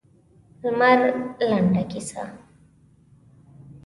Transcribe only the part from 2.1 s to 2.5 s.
ده.